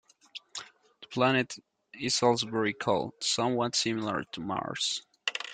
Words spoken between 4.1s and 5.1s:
to Mars.